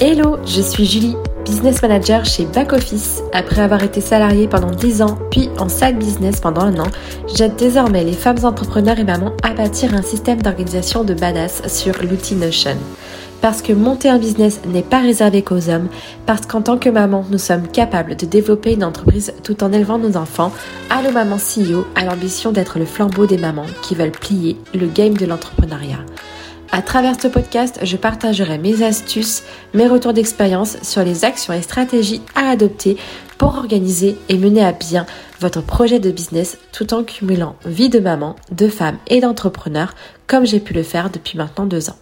[0.00, 1.16] Hello, je suis Julie,
[1.46, 3.22] business manager chez Back Office.
[3.32, 6.88] Après avoir été salariée pendant 10 ans, puis en side business pendant un an,
[7.34, 11.94] j'aide désormais les femmes entrepreneurs et mamans à bâtir un système d'organisation de badass sur
[12.02, 12.76] l'outil Notion.
[13.40, 15.88] Parce que monter un business n'est pas réservé qu'aux hommes,
[16.26, 19.98] parce qu'en tant que maman, nous sommes capables de développer une entreprise tout en élevant
[19.98, 20.52] nos enfants,
[20.90, 25.16] Allo Maman CEO a l'ambition d'être le flambeau des mamans qui veulent plier le game
[25.16, 26.00] de l'entrepreneuriat.
[26.70, 31.62] À travers ce podcast, je partagerai mes astuces, mes retours d'expérience sur les actions et
[31.62, 32.98] stratégies à adopter
[33.38, 35.06] pour organiser et mener à bien
[35.40, 39.94] votre projet de business tout en cumulant vie de maman, de femme et d'entrepreneur
[40.26, 41.96] comme j'ai pu le faire depuis maintenant deux ans.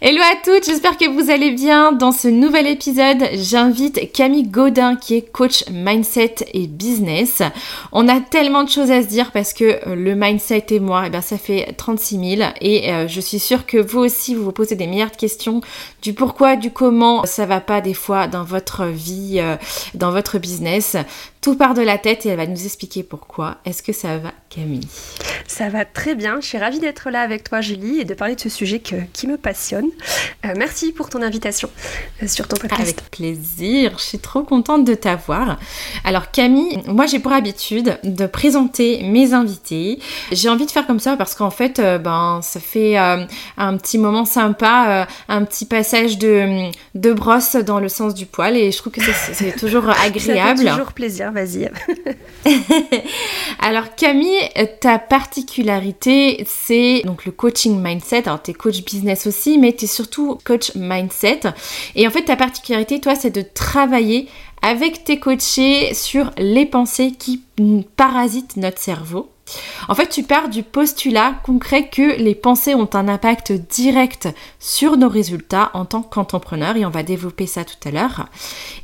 [0.00, 1.92] Hello à toutes, j'espère que vous allez bien.
[1.92, 7.42] Dans ce nouvel épisode, j'invite Camille Godin qui est coach mindset et business.
[7.92, 11.04] On a tellement de choses à se dire parce que euh, le mindset et moi,
[11.06, 14.44] eh bien, ça fait 36 000 et euh, je suis sûre que vous aussi vous
[14.44, 15.60] vous posez des milliards de questions
[16.02, 19.56] du pourquoi, du comment ça va pas des fois dans votre vie, euh,
[19.94, 20.96] dans votre business.
[21.40, 23.58] Tout part de la tête et elle va nous expliquer pourquoi.
[23.64, 24.86] Est-ce que ça va, Camille?
[25.46, 26.38] Ça va très bien.
[26.40, 29.26] Je suis ravie d'être là avec toi, Julie, et de parler de ce sujet qui
[29.26, 29.86] me passionne.
[30.44, 31.68] Euh, merci pour ton invitation
[32.22, 32.80] euh, sur ton podcast.
[32.80, 33.92] Avec plaisir.
[33.98, 35.58] Je suis trop contente de t'avoir.
[36.04, 39.98] Alors, Camille, moi, j'ai pour habitude de présenter mes invités.
[40.32, 43.98] J'ai envie de faire comme ça parce qu'en fait, euh, ben, ça fait un petit
[43.98, 48.78] moment sympa, un petit passage de, de brosse dans le sens du poil, et je
[48.78, 49.00] trouve que
[49.32, 50.58] c'est toujours agréable.
[50.58, 51.29] ça fait toujours plaisir
[53.58, 54.40] Alors Camille,
[54.80, 58.26] ta particularité, c'est donc le coaching mindset.
[58.26, 61.40] Alors tu es coach business aussi, mais tu surtout coach mindset.
[61.94, 64.28] Et en fait, ta particularité, toi, c'est de travailler
[64.62, 67.42] avec tes coachés sur les pensées qui
[67.96, 69.30] parasitent notre cerveau.
[69.88, 74.96] En fait, tu pars du postulat concret que les pensées ont un impact direct sur
[74.96, 78.26] nos résultats en tant qu'entrepreneur et on va développer ça tout à l'heure.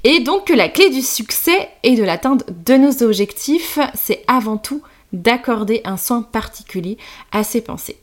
[0.05, 4.57] Et donc que la clé du succès et de l'atteinte de nos objectifs, c'est avant
[4.57, 6.99] tout d'accorder un soin particulier
[7.33, 7.99] à ces pensées.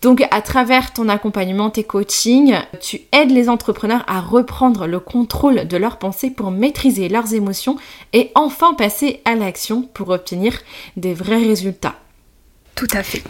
[0.00, 5.68] Donc à travers ton accompagnement, tes coachings, tu aides les entrepreneurs à reprendre le contrôle
[5.68, 7.76] de leurs pensées pour maîtriser leurs émotions
[8.12, 10.58] et enfin passer à l'action pour obtenir
[10.96, 11.96] des vrais résultats.
[12.74, 13.22] Tout à fait.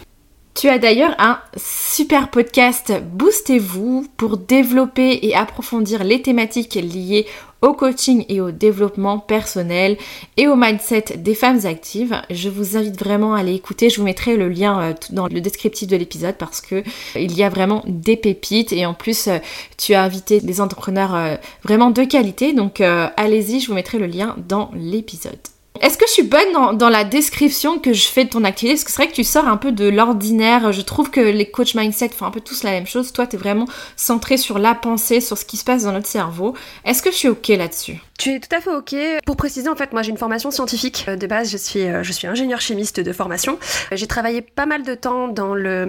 [0.54, 7.26] Tu as d'ailleurs un super podcast Boostez-vous pour développer et approfondir les thématiques liées
[7.62, 9.96] au coaching et au développement personnel
[10.36, 12.20] et au mindset des femmes actives.
[12.30, 13.90] Je vous invite vraiment à aller écouter.
[13.90, 16.82] Je vous mettrai le lien euh, dans le descriptif de l'épisode parce que
[17.14, 19.38] il y a vraiment des pépites et en plus euh,
[19.78, 22.52] tu as invité des entrepreneurs euh, vraiment de qualité.
[22.52, 25.38] Donc allez-y, je vous mettrai le lien dans l'épisode.
[25.80, 28.74] Est-ce que je suis bonne dans, la description que je fais de ton activité?
[28.74, 30.72] Parce que c'est vrai que tu sors un peu de l'ordinaire.
[30.72, 33.12] Je trouve que les coach mindset font un peu tous la même chose.
[33.12, 36.06] Toi, tu es vraiment centré sur la pensée, sur ce qui se passe dans notre
[36.06, 36.54] cerveau.
[36.84, 37.98] Est-ce que je suis OK là-dessus?
[38.20, 38.94] Tu es tout à fait ok.
[39.24, 41.06] Pour préciser, en fait, moi j'ai une formation scientifique.
[41.08, 43.58] Euh, de base, je suis, euh, je suis ingénieur chimiste de formation.
[43.90, 45.86] Euh, j'ai travaillé pas mal de temps dans, le,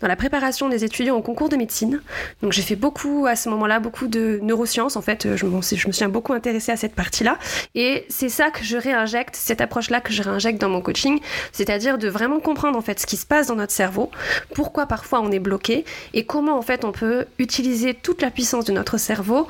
[0.00, 2.00] dans la préparation des étudiants au concours de médecine.
[2.40, 4.94] Donc j'ai fait beaucoup à ce moment-là, beaucoup de neurosciences.
[4.94, 5.44] En fait, je,
[5.76, 7.36] je me suis beaucoup intéressée à cette partie-là.
[7.74, 11.18] Et c'est ça que je réinjecte, cette approche-là que je réinjecte dans mon coaching.
[11.50, 14.12] C'est-à-dire de vraiment comprendre en fait ce qui se passe dans notre cerveau,
[14.54, 15.84] pourquoi parfois on est bloqué
[16.14, 19.48] et comment en fait on peut utiliser toute la puissance de notre cerveau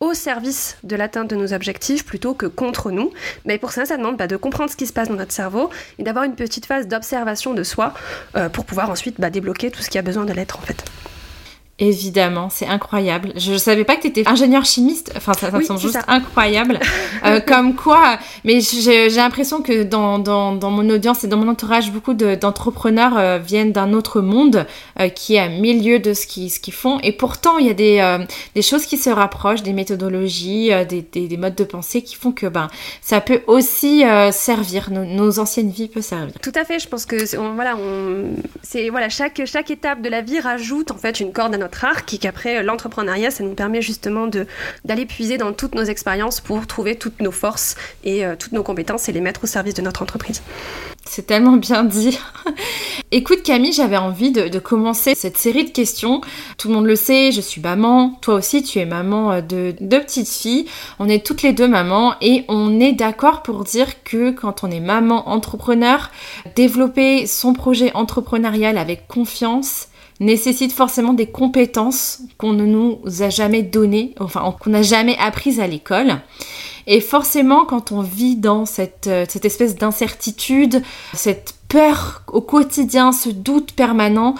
[0.00, 3.12] au service de l'atteinte de nos objectifs plutôt que contre nous.
[3.44, 5.70] Mais pour ça, ça demande bah, de comprendre ce qui se passe dans notre cerveau
[5.98, 7.94] et d'avoir une petite phase d'observation de soi
[8.36, 10.84] euh, pour pouvoir ensuite bah, débloquer tout ce qui a besoin de l'être en fait.
[11.80, 13.32] Évidemment, c'est incroyable.
[13.36, 15.12] Je ne savais pas que tu étais ingénieur chimiste.
[15.16, 16.80] Enfin, ça, ça me semble juste incroyable.
[17.24, 21.48] Euh, comme quoi, mais j'ai l'impression que dans, dans, dans, mon audience et dans mon
[21.48, 24.66] entourage, beaucoup d'entrepreneurs euh, viennent d'un autre monde
[25.00, 27.00] euh, qui est à milieu de ce qu'ils ce qu'ils font.
[27.00, 28.18] Et pourtant, il y a des,
[28.54, 32.30] des choses qui se rapprochent, des méthodologies, des, des, des, modes de pensée qui font
[32.30, 32.68] que ben,
[33.00, 34.90] ça peut aussi servir.
[34.90, 36.34] Nos, nos, anciennes vies peuvent servir.
[36.40, 36.78] Tout à fait.
[36.78, 40.96] Je pense que on, voilà, on, voilà, chaque, chaque étape de la vie rajoute en
[40.96, 44.28] fait une corde à notre notre et qu'après l'entrepreneuriat, ça nous permet justement
[44.84, 48.62] d'aller puiser dans toutes nos expériences pour trouver toutes nos forces et euh, toutes nos
[48.62, 50.42] compétences et les mettre au service de notre entreprise.
[51.04, 52.18] C'est tellement bien dit.
[53.12, 56.20] Écoute Camille, j'avais envie de, commencer cette série de questions.
[56.58, 58.18] Tout le monde le sait, je suis maman.
[58.20, 60.66] Toi aussi, tu es maman euh, de deux petites filles.
[60.98, 64.70] On est toutes les deux mamans et on est d'accord pour dire que quand on
[64.70, 66.10] est maman entrepreneur,
[66.56, 69.88] développer son projet entrepreneurial avec confiance,
[70.20, 75.60] nécessite forcément des compétences qu'on ne nous a jamais données, enfin qu'on n'a jamais apprises
[75.60, 76.20] à l'école.
[76.90, 80.82] Et forcément, quand on vit dans cette, euh, cette espèce d'incertitude,
[81.12, 84.34] cette peur au quotidien, ce doute permanent,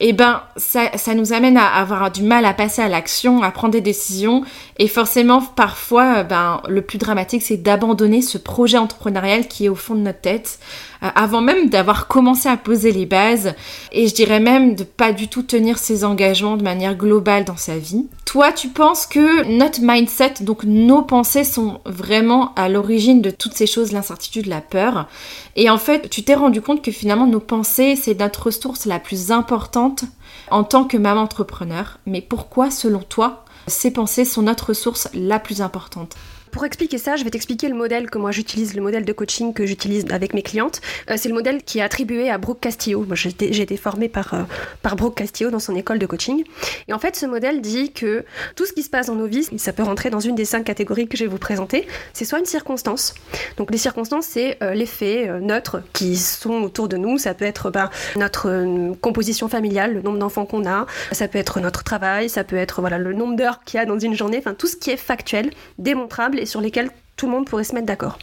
[0.00, 3.52] eh ben ça, ça, nous amène à avoir du mal à passer à l'action, à
[3.52, 4.42] prendre des décisions.
[4.78, 9.68] Et forcément, parfois, euh, ben, le plus dramatique, c'est d'abandonner ce projet entrepreneurial qui est
[9.68, 10.58] au fond de notre tête,
[11.02, 13.54] avant même d'avoir commencé à poser les bases.
[13.90, 17.56] Et je dirais même de pas du tout tenir ses engagements de manière globale dans
[17.56, 18.06] sa vie.
[18.24, 23.54] Toi, tu penses que notre mindset, donc nos pensées, sont vraiment à l'origine de toutes
[23.54, 25.08] ces choses, l'incertitude, la peur.
[25.56, 28.98] Et en fait, tu t'es rendu compte que finalement, nos pensées, c'est notre ressource la
[28.98, 30.04] plus importante
[30.50, 31.98] en tant que maman entrepreneur.
[32.06, 36.16] Mais pourquoi, selon toi, ces pensées sont notre ressource la plus importante?
[36.52, 39.54] Pour expliquer ça, je vais t'expliquer le modèle que moi j'utilise, le modèle de coaching
[39.54, 40.82] que j'utilise avec mes clientes.
[41.10, 43.04] Euh, c'est le modèle qui est attribué à Brooke Castillo.
[43.06, 43.30] Moi, j'ai
[43.62, 44.42] été formée par, euh,
[44.82, 46.44] par Brooke Castillo dans son école de coaching.
[46.88, 49.48] Et en fait, ce modèle dit que tout ce qui se passe dans nos vies,
[49.56, 51.86] ça peut rentrer dans une des cinq catégories que je vais vous présenter.
[52.12, 53.14] C'est soit une circonstance.
[53.56, 57.16] Donc les circonstances, c'est euh, les faits neutres qui sont autour de nous.
[57.16, 60.86] Ça peut être ben, notre composition familiale, le nombre d'enfants qu'on a.
[61.12, 62.28] Ça peut être notre travail.
[62.28, 64.36] Ça peut être voilà le nombre d'heures qu'il y a dans une journée.
[64.36, 67.74] Enfin, tout ce qui est factuel, démontrable et sur lesquels tout le monde pourrait se
[67.74, 68.18] mettre d'accord.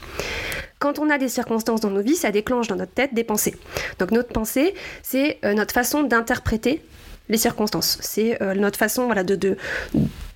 [0.80, 3.56] Quand on a des circonstances dans nos vies, ça déclenche dans notre tête des pensées.
[4.00, 4.74] Donc notre pensée,
[5.04, 6.82] c'est euh, notre façon d'interpréter
[7.28, 7.98] les circonstances.
[8.02, 9.58] C'est euh, notre façon voilà, de, de,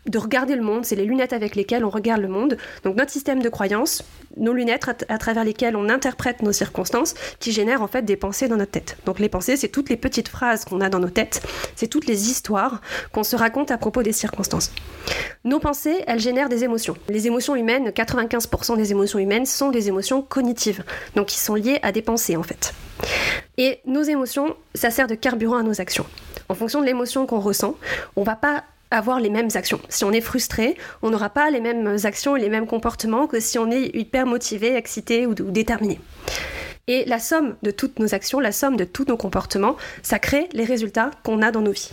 [0.08, 2.58] de regarder le monde, c'est les lunettes avec lesquelles on regarde le monde.
[2.84, 4.04] Donc notre système de croyance,
[4.38, 8.48] nos lunettes à, travers lesquelles on interprète nos circonstances, qui génèrent en fait des pensées
[8.48, 8.98] dans notre tête.
[9.06, 11.42] Donc les pensées, c'est toutes les petites phrases qu'on a dans nos têtes,
[11.76, 14.72] c'est toutes les histoires qu'on se raconte à propos des circonstances.
[15.44, 16.96] Nos pensées, elles génèrent des émotions.
[17.10, 20.84] Les émotions humaines, 95% des émotions humaines sont des émotions cognitives,
[21.16, 22.74] donc qui sont liées à des pensées en fait.
[23.58, 26.06] Et nos émotions, ça sert de carburant à nos actions.
[26.50, 27.76] En fonction de l'émotion qu'on ressent,
[28.16, 29.80] on va pas avoir les mêmes actions.
[29.90, 33.40] Si on est frustré, on n'aura pas les mêmes actions et les mêmes comportements que
[33.40, 36.00] si on est hyper motivé, excité ou, déterminé.
[36.88, 40.50] Et la somme de toutes nos actions, la somme de tous nos comportements, ça crée
[40.54, 41.92] les résultats qu'on a dans nos vies.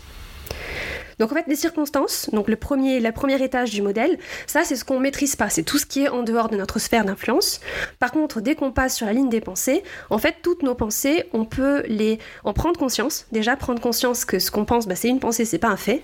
[1.20, 2.96] Donc en fait, les circonstances, donc le premier,
[3.42, 6.22] étage du modèle, ça c'est ce qu'on maîtrise pas, c'est tout ce qui est en
[6.22, 7.60] dehors de notre sphère d'influence.
[7.98, 11.24] Par contre, dès qu'on passe sur la ligne des pensées, en fait, toutes nos pensées,
[11.34, 13.26] on peut les en prendre conscience.
[13.32, 16.00] Déjà, prendre conscience que ce qu'on pense, bah, c'est une pensée, c'est pas un fait.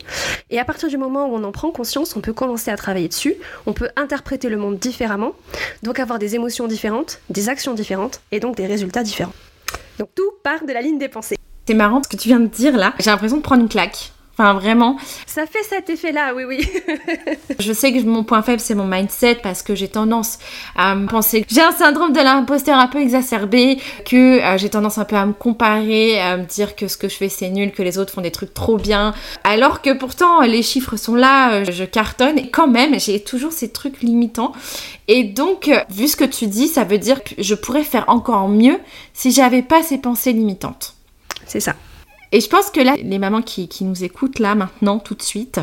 [0.50, 3.08] Et à partir du moment où on en prend conscience, on peut commencer à travailler
[3.08, 3.36] dessus.
[3.64, 5.32] On peut interpréter le monde différemment,
[5.82, 9.32] donc avoir des émotions différentes, des actions différentes, et donc des résultats différents.
[9.98, 11.38] Donc tout part de la ligne des pensées.
[11.66, 12.92] C'est marrant ce que tu viens de dire là.
[12.98, 14.12] J'ai l'impression de prendre une claque.
[14.38, 14.98] Enfin, vraiment.
[15.24, 16.68] Ça fait cet effet-là, oui, oui.
[17.58, 20.38] je sais que mon point faible, c'est mon mindset parce que j'ai tendance
[20.74, 24.68] à me penser que j'ai un syndrome de l'imposteur un peu exacerbé, que euh, j'ai
[24.68, 27.48] tendance un peu à me comparer, à me dire que ce que je fais, c'est
[27.48, 29.14] nul, que les autres font des trucs trop bien.
[29.42, 32.38] Alors que pourtant, les chiffres sont là, euh, je cartonne.
[32.38, 34.52] Et quand même, j'ai toujours ces trucs limitants.
[35.08, 38.04] Et donc, euh, vu ce que tu dis, ça veut dire que je pourrais faire
[38.08, 38.80] encore mieux
[39.14, 40.94] si j'avais pas ces pensées limitantes.
[41.46, 41.74] C'est ça.
[42.36, 45.22] Et je pense que là, les mamans qui, qui, nous écoutent là maintenant, tout de
[45.22, 45.58] suite,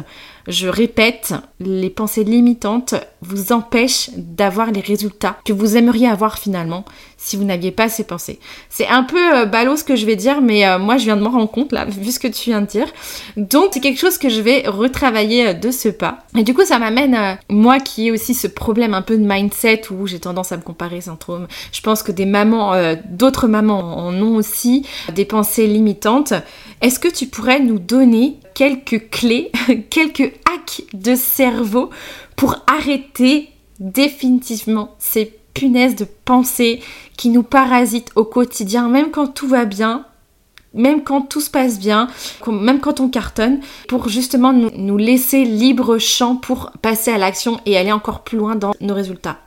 [0.47, 6.83] je répète, les pensées limitantes vous empêchent d'avoir les résultats que vous aimeriez avoir finalement
[7.23, 8.39] si vous n'aviez pas ces pensées.
[8.69, 11.15] C'est un peu euh, ballot ce que je vais dire, mais euh, moi je viens
[11.15, 12.87] de m'en rendre compte là, vu ce que tu viens de dire.
[13.37, 16.19] Donc c'est quelque chose que je vais retravailler euh, de ce pas.
[16.37, 19.83] Et du coup ça m'amène, moi qui ai aussi ce problème un peu de mindset
[19.91, 21.47] où j'ai tendance à me comparer syndrome.
[21.71, 22.73] Je pense que des mamans,
[23.09, 26.33] d'autres mamans en ont aussi des pensées limitantes.
[26.81, 29.51] Est-ce que tu pourrais nous donner quelques clés,
[29.89, 31.89] quelques hacks de cerveau
[32.35, 33.49] pour arrêter
[33.79, 36.81] définitivement ces punaises de pensée
[37.17, 40.05] qui nous parasitent au quotidien, même quand tout va bien,
[40.73, 42.07] même quand tout se passe bien,
[42.47, 47.59] même quand on cartonne, pour justement nous, nous laisser libre champ pour passer à l'action
[47.65, 49.37] et aller encore plus loin dans nos résultats.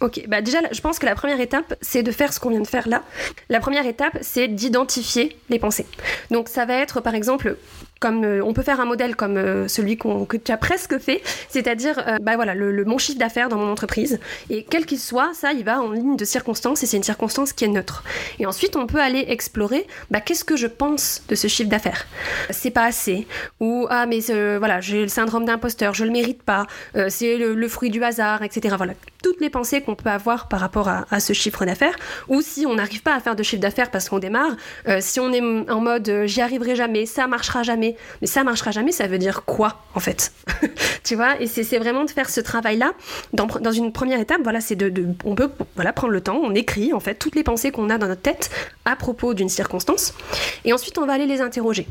[0.00, 2.62] Ok, bah déjà, je pense que la première étape, c'est de faire ce qu'on vient
[2.62, 3.02] de faire là.
[3.50, 5.84] La première étape, c'est d'identifier les pensées.
[6.30, 7.58] Donc ça va être, par exemple,
[8.00, 11.22] comme euh, on peut faire un modèle comme euh, celui que tu as presque fait,
[11.48, 15.32] c'est-à-dire euh, bah voilà le, mon chiffre d'affaires dans mon entreprise et quel qu'il soit,
[15.34, 18.02] ça il va en ligne de circonstance et c'est une circonstance qui est neutre.
[18.38, 22.06] Et ensuite on peut aller explorer bah, qu'est-ce que je pense de ce chiffre d'affaires?
[22.48, 23.26] C'est pas assez
[23.60, 24.20] ou ah mais
[24.58, 26.66] voilà j'ai le syndrome d'imposteur, je le mérite pas,
[27.08, 28.74] c'est le, fruit du hasard, etc.
[28.76, 31.96] Voilà toutes les pensées qu'on peut avoir par rapport à, à ce chiffre d'affaires
[32.28, 34.56] ou si on n'arrive pas à faire de chiffre d'affaires parce qu'on démarre,
[35.00, 37.89] si on est en mode j'y arriverai jamais, ça marchera jamais
[38.20, 40.32] mais ça marchera jamais, ça veut dire quoi en fait
[41.04, 42.92] Tu vois Et c'est vraiment de faire ce travail-là
[43.32, 44.40] dans, dans, une première étape.
[44.42, 47.42] Voilà, c'est de, on peut voilà prendre le temps, on écrit en fait toutes les
[47.42, 48.50] pensées qu'on a dans notre tête
[48.84, 50.14] à propos d'une circonstance,
[50.64, 51.86] et ensuite on va aller les interroger.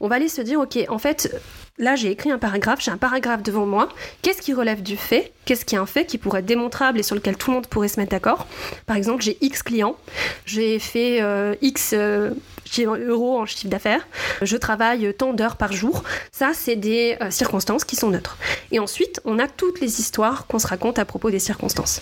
[0.00, 1.34] On va aller se dire ok, en fait
[1.78, 3.88] Là, j'ai écrit un paragraphe, j'ai un paragraphe devant moi.
[4.20, 7.02] Qu'est-ce qui relève du fait Qu'est-ce qui est un fait qui pourrait être démontrable et
[7.02, 8.46] sur lequel tout le monde pourrait se mettre d'accord?
[8.84, 9.96] Par exemple, j'ai X clients,
[10.44, 12.32] j'ai fait euh, X euh,
[12.80, 14.06] euros en chiffre d'affaires,
[14.40, 16.02] je travaille tant d'heures par jour.
[16.30, 18.36] Ça, c'est des euh, circonstances qui sont neutres.
[18.70, 22.00] Et ensuite, on a toutes les histoires qu'on se raconte à propos des circonstances.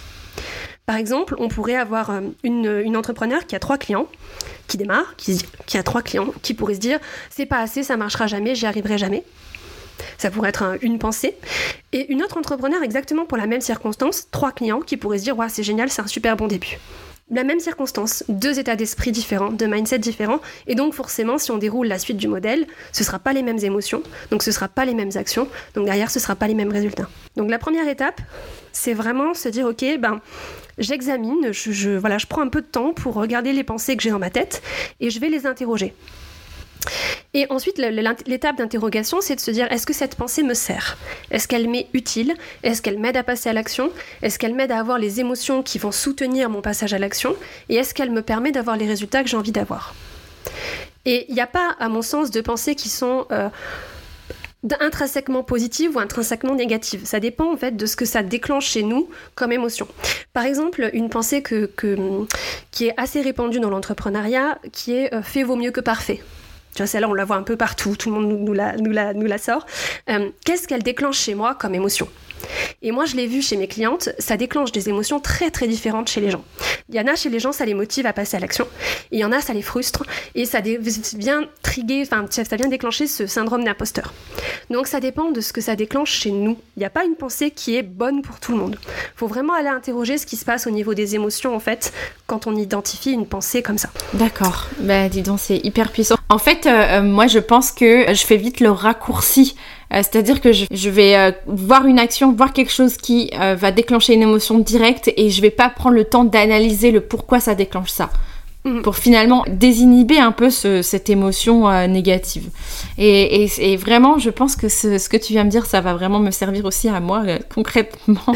[0.86, 2.10] Par exemple, on pourrait avoir
[2.42, 4.08] une, entrepreneur qui a trois clients,
[4.66, 5.38] qui démarre, qui,
[5.74, 6.98] a trois clients, qui pourrait se dire
[7.28, 9.22] c'est pas assez, ça marchera jamais, j'y arriverai jamais.
[10.18, 11.36] Ça pourrait être une pensée.
[11.92, 15.36] Et une autre entrepreneur, exactement pour la même circonstance, trois clients qui pourraient se dire,
[15.48, 16.78] c'est génial, c'est un super bon début.
[17.30, 21.58] La même circonstance, deux états d'esprit différents, deux mindsets différents, et donc forcément, si on
[21.58, 24.54] déroule la suite du modèle, ce ne sera pas les mêmes émotions, donc ce ne
[24.54, 27.08] sera pas les mêmes actions, donc derrière, ce ne sera pas les mêmes résultats.
[27.36, 28.20] Donc la première étape,
[28.72, 30.20] c'est vraiment se dire, ok, ben,
[30.78, 34.30] j'examine, je, prends un peu de temps pour regarder les pensées que j'ai dans ma
[34.30, 34.62] tête,
[34.98, 35.94] et je vais les interroger.
[37.32, 40.98] Et ensuite, l'étape d'interrogation, c'est de se dire est-ce que cette pensée me sert?
[41.30, 42.34] Est-ce qu'elle m'est utile?
[42.64, 43.92] Est-ce qu'elle m'aide à passer à l'action?
[44.22, 47.36] Est-ce qu'elle m'aide à avoir les émotions qui vont soutenir mon passage à l'action?
[47.68, 49.94] Et est-ce qu'elle me permet d'avoir les résultats que j'ai envie d'avoir?
[51.04, 53.48] Et il n'y a pas, à mon sens, de pensées qui sont euh,
[54.80, 57.02] intrinsèquement positives ou intrinsèquement négatives.
[57.04, 59.86] Ça dépend en fait de ce que ça déclenche chez nous comme émotion.
[60.32, 61.44] Par exemple, une pensée
[62.72, 66.20] qui est assez répandue dans l'entrepreneuriat, qui est euh, fait vaut mieux que parfait.
[66.74, 68.92] Tu vois, celle-là, on la voit un peu partout, tout le monde nous, la, nous,
[68.92, 69.66] la, nous la, sort.
[70.08, 72.08] Euh, qu'est-ce qu'elle déclenche chez moi comme émotion?
[72.82, 76.08] Et moi, je l'ai vu chez mes clientes, ça déclenche des émotions très très différentes
[76.08, 76.44] chez les gens.
[76.88, 78.66] Il y en a chez les gens, ça les motive à passer à l'action.
[79.10, 80.04] Il y en a, ça les frustre.
[80.34, 84.12] Et ça vient triguer, enfin, ça vient déclencher ce syndrome d'imposteur.
[84.70, 86.56] Donc ça dépend de ce que ça déclenche chez nous.
[86.76, 88.76] Il n'y a pas une pensée qui est bonne pour tout le monde.
[88.82, 91.92] Il faut vraiment aller interroger ce qui se passe au niveau des émotions, en fait,
[92.26, 93.90] quand on identifie une pensée comme ça.
[94.14, 94.68] D'accord.
[94.78, 96.19] Bah, dis donc, c'est hyper puissant.
[96.30, 99.56] En fait, euh, euh, moi, je pense que je fais vite le raccourci
[99.92, 104.14] euh, c'est-à-dire que je, vais euh, voir une action, voir quelque chose qui va déclencher
[104.14, 107.90] une émotion directe et je vais pas prendre le temps d'analyser le pourquoi ça déclenche
[107.90, 108.10] ça.
[108.64, 108.82] Mhm.
[108.82, 112.50] Pour finalement désinhiber un peu cette émotion négative.
[112.98, 116.20] Et, vraiment, je pense que ce, ce, que tu viens de dire, ça va vraiment
[116.20, 118.20] me servir aussi à moi concrètement.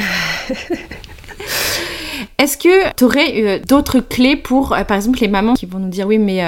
[2.38, 6.06] Est-ce que tu aurais d'autres clés pour, par exemple, les mamans qui vont nous dire
[6.06, 6.42] oui, mais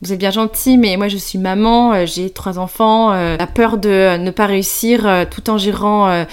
[0.00, 3.12] vous êtes bien gentil, mais moi je suis maman, euh, j'ai trois enfants.
[3.12, 6.24] Euh, la peur de ne pas réussir euh, tout en gérant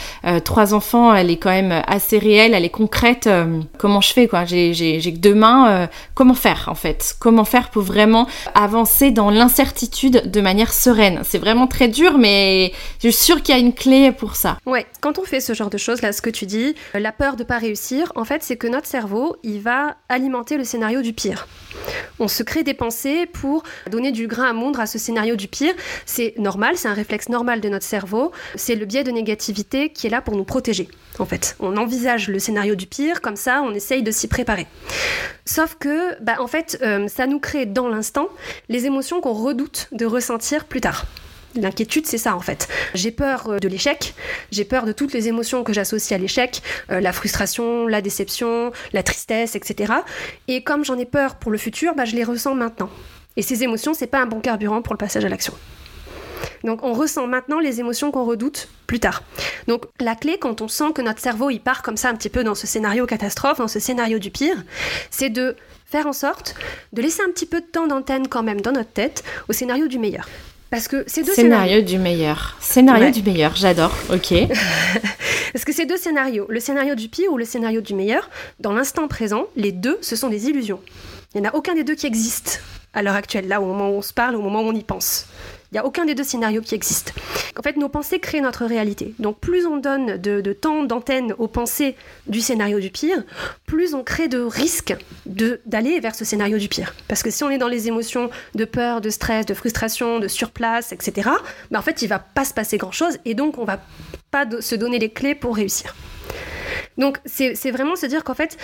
[0.44, 3.30] trois enfants, elle est quand même assez réelle, elle est concrète.
[3.78, 4.46] comment je fais quoi?
[4.46, 5.90] J'ai que deux mains.
[6.14, 7.16] comment faire en fait?
[7.20, 11.22] Comment faire pour vraiment avancer dans l'incertitude de manière sereine?
[11.24, 12.72] C'est vraiment très dur, mais
[13.04, 14.58] je suis sûre qu'il y a une clé pour ça.
[14.66, 17.36] Ouais, quand on fait ce genre de choses, là, ce que tu dis, la peur
[17.36, 21.14] de pas réussir, en fait, c'est que notre cerveau, il va alimenter le scénario du
[21.14, 21.48] pire.
[22.20, 25.48] On se crée des pensées pour donner du grain à moudre à ce scénario du
[25.48, 25.74] pire.
[26.06, 28.32] C'est normal, c'est un réflexe normal de notre cerveau.
[28.56, 30.88] C'est le biais de négativité qui est là pour nous protéger.
[31.20, 34.68] En fait, on envisage le scénario du pire, comme ça, on essaye de s'y préparer.
[35.46, 38.28] Sauf que, bah, en fait, euh, ça nous crée dans l'instant
[38.70, 41.06] les émotions qu'on redoute de ressentir plus tard.
[41.56, 42.68] L'inquiétude, c'est ça en fait.
[42.94, 44.14] J'ai peur euh, de l'échec,
[44.52, 48.72] j'ai peur de toutes les émotions que j'associe à l'échec, euh, la frustration, la déception,
[48.94, 49.94] la tristesse, etc.
[50.48, 52.90] Et comme j'en ai peur pour le futur, bah, je les ressens maintenant.
[53.38, 55.54] Et ces émotions, c'est pas un bon carburant pour le passage à l'action.
[56.64, 59.24] Donc on ressent maintenant les émotions qu'on redoute plus tard.
[59.68, 62.30] Donc la clé quand on sent que notre cerveau il part comme ça un petit
[62.30, 64.64] peu dans ce scénario catastrophe, dans ce scénario du pire,
[65.10, 66.56] c'est de faire en sorte
[66.92, 69.88] de laisser un petit peu de temps d'antenne quand même dans notre tête au scénario
[69.88, 70.28] du meilleur.
[70.70, 72.58] Parce que ces deux scénario du meilleur.
[72.60, 73.94] Scénario du meilleur, j'adore.
[74.12, 74.34] Ok.
[75.54, 78.30] Parce que ces deux scénarios, le scénario du pire ou le scénario du meilleur,
[78.60, 80.82] dans l'instant présent, les deux, ce sont des illusions.
[81.34, 82.62] Il n'y en a aucun des deux qui existe
[82.94, 84.84] à l'heure actuelle, là au moment où on se parle, au moment où on y
[84.84, 85.28] pense.
[85.76, 87.14] Il n'y a aucun des deux scénarios qui existe.
[87.60, 89.14] En fait, nos pensées créent notre réalité.
[89.20, 93.22] Donc plus on donne de, temps d'antenne aux pensées du scénario du pire,
[93.66, 96.96] plus on crée de risques d'aller vers ce scénario du pire.
[97.10, 100.30] Parce que si on est dans les émotions de peur, de stress, de frustration, de
[100.30, 101.30] surplace, etc.,
[101.72, 103.82] ben en fait, il va pas se passer grand-chose et donc on va
[104.32, 105.94] pas se donner les clés pour réussir.
[106.98, 108.58] Donc c'est vraiment se dire qu'en fait,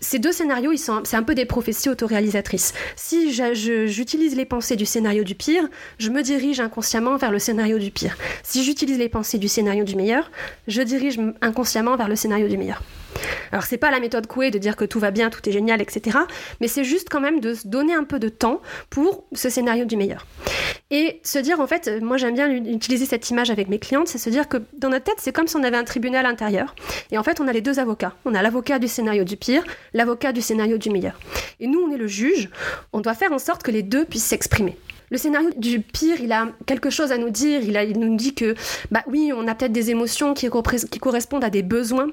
[0.00, 2.74] ces deux scénarios, c'est un peu des prophéties autoréalisatrices.
[2.96, 5.68] Si j'utilise les pensées du scénario du pire,
[5.98, 8.16] je me dirige inconsciemment vers le scénario du pire.
[8.42, 10.30] Si j'utilise les pensées du scénario du meilleur,
[10.66, 12.82] je dirige inconsciemment vers le scénario du meilleur.
[13.50, 15.80] Alors c'est pas la méthode Coué de dire que tout va bien, tout est génial,
[15.80, 16.18] etc.
[16.60, 19.86] Mais c'est juste quand même de se donner un peu de temps pour ce scénario
[19.86, 20.26] du meilleur.
[20.90, 24.18] Et se dire, en fait, moi j'aime bien utiliser cette image avec mes clientes, c'est
[24.18, 26.74] se dire que dans notre tête, c'est comme si on avait un tribunal intérieur.
[27.10, 28.14] Et en fait, on a les deux avocats.
[28.24, 31.18] On a l'avocat du scénario du pire, l'avocat du scénario du meilleur.
[31.60, 32.50] Et nous, on est le juge.
[32.92, 34.76] On doit faire en sorte que les deux puissent s'exprimer.
[35.10, 37.62] Le scénario du pire, il a quelque chose à nous dire.
[37.62, 38.54] Il, nous dit que,
[38.90, 42.08] bah oui, on a peut-être des émotions qui correspondent à des besoins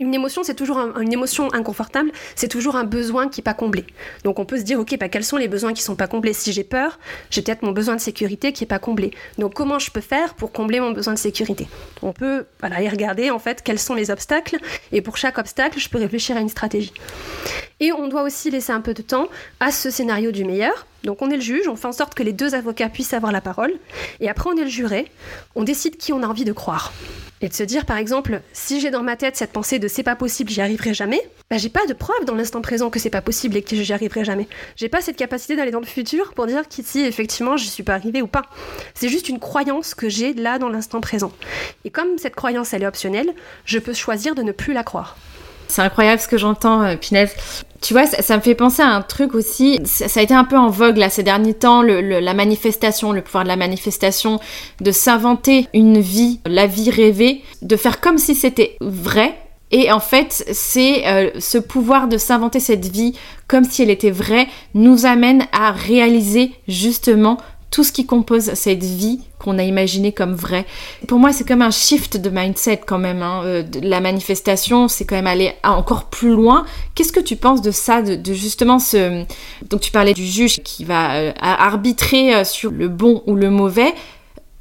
[0.00, 3.84] une émotion, c'est toujours une émotion inconfortable, c'est toujours un besoin qui n'est pas comblé.
[4.24, 6.32] Donc on peut se dire, ok, bah, quels sont les besoins qui sont pas comblés?
[6.32, 6.98] Si j'ai peur,
[7.30, 9.12] j'ai peut-être mon besoin de sécurité qui n'est pas comblé.
[9.38, 11.68] Donc comment je peux faire pour combler mon besoin de sécurité?
[12.02, 14.58] On peut voilà, y regarder en fait quels sont les obstacles,
[14.90, 16.92] et pour chaque obstacle, je peux réfléchir à une stratégie.
[17.82, 19.26] Et on doit aussi laisser un peu de temps
[19.58, 20.86] à ce scénario du meilleur.
[21.02, 23.32] Donc on est le juge, on fait en sorte que les deux avocats puissent avoir
[23.32, 23.72] la parole,
[24.20, 25.10] et après on est le juré,
[25.56, 26.92] on décide qui on a envie de croire.
[27.40, 30.04] Et de se dire, par exemple, si j'ai dans ma tête cette pensée de c'est
[30.04, 31.20] pas possible, j'y arriverai jamais,
[31.50, 33.92] bah j'ai pas de preuve dans l'instant présent que c'est pas possible et que j'y
[33.92, 34.46] arriverai jamais.
[34.76, 37.94] J'ai pas cette capacité d'aller dans le futur pour dire qu'ici, effectivement, je suis pas
[37.94, 38.44] arrivée ou pas.
[38.94, 41.32] C'est juste une croyance que j'ai là dans l'instant présent.
[41.84, 43.34] Et comme cette croyance, elle est optionnelle,
[43.64, 45.16] je peux choisir de ne plus la croire.
[45.72, 46.96] C'est incroyable ce que j'entends, euh.
[47.80, 49.80] Tu vois, ça, me fait penser à un truc aussi.
[49.86, 53.44] Ça, a été un peu en vogue là ces derniers temps, la manifestation, le pouvoir
[53.44, 54.38] de la manifestation,
[54.82, 59.34] de s'inventer une vie, la vie rêvée, de faire comme si c'était vrai.
[59.70, 63.14] Et en fait, c'est euh, ce pouvoir de s'inventer cette vie
[63.48, 67.38] comme si elle était vraie nous amène à réaliser justement
[67.72, 70.66] tout ce qui compose cette vie qu'on a imaginée comme vraie.
[71.08, 73.22] Pour moi, c'est comme un shift de mindset quand même.
[73.22, 73.42] Hein.
[73.44, 76.64] Euh, la manifestation, c'est quand même aller encore plus loin.
[76.94, 79.24] Qu'est-ce que tu penses de ça, de, justement ce...
[79.68, 83.50] Donc tu parlais du juge qui va euh, arbitrer euh, sur le bon ou le
[83.50, 83.94] mauvais.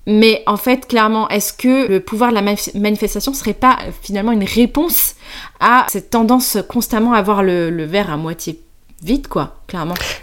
[0.08, 4.46] Mais en fait, clairement, est-ce que le pouvoir de la manifestation serait pas finalement une
[4.46, 5.15] réponse
[5.60, 8.60] à cette tendance constamment à voir le verre à moitié
[9.03, 9.61] vite, quoi,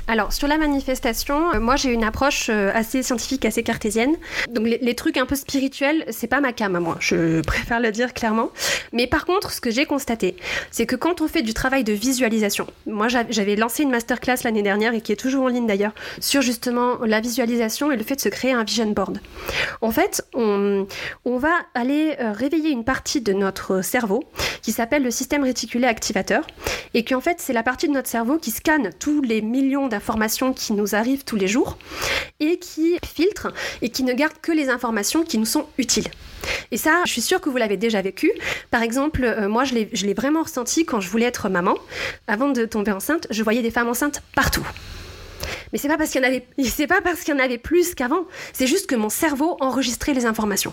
[0.06, 4.14] Alors, sur la manifestation, euh, moi j'ai une approche euh, assez scientifique, assez cartésienne.
[4.50, 8.14] Donc, les, trucs un peu spirituels, c'est pas ma cam moi, je préfère le dire
[8.14, 8.50] clairement.
[8.92, 10.36] Mais par contre, ce que j'ai constaté,
[10.70, 14.62] c'est que quand on fait du travail de visualisation, moi j'avais lancé une masterclass l'année
[14.62, 18.16] dernière et qui est toujours en ligne d'ailleurs, sur justement la visualisation et le fait
[18.16, 19.20] de se créer un vision board.
[19.80, 20.86] En fait, on,
[21.24, 24.24] va aller euh, réveiller une partie de notre cerveau
[24.62, 26.44] qui s'appelle le système réticulé activateur
[26.94, 28.60] et qui en fait, c'est la partie de notre cerveau qui se
[28.98, 31.78] tous millions d'informations qui nous arrivent tous les jours
[32.40, 33.52] et qui filtre
[33.82, 36.08] et qui ne garde que les informations qui nous sont utiles.
[36.70, 38.30] Et ça, je suis sûre que vous l'avez déjà vécu.
[38.70, 41.74] Par exemple, euh, moi, je l'ai vraiment ressenti quand je voulais être maman.
[42.26, 44.66] Avant de tomber enceinte, je voyais des femmes enceintes partout.
[45.72, 47.58] Mais c'est pas parce qu'il y en avait, c'est pas parce qu'il y en avait
[47.58, 48.24] plus qu'avant.
[48.52, 50.72] C'est juste que mon cerveau enregistrait les informations.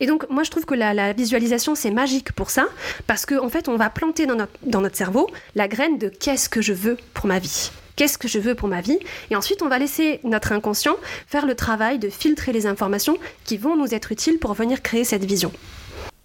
[0.00, 2.68] Et donc, moi, je trouve que la, visualisation, c'est magique pour ça,
[3.06, 6.08] parce qu'en en fait, on va planter dans notre, dans notre cerveau la graine de
[6.08, 8.98] qu'est-ce que je veux pour ma vie qu'est-ce que je veux pour ma vie?
[9.30, 13.58] Et ensuite, on va laisser notre inconscient faire le travail de filtrer les informations qui
[13.58, 15.52] vont nous être utiles pour venir créer cette vision.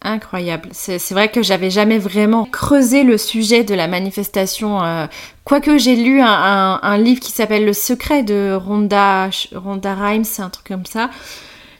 [0.01, 0.69] Incroyable.
[0.71, 4.83] C'est vrai que j'avais jamais vraiment creusé le sujet de la manifestation.
[4.83, 5.07] Euh,
[5.45, 10.67] quoique j'ai lu un, livre qui s'appelle Le secret de Rhonda, Rhonda Rhimes, un truc
[10.67, 11.09] comme ça.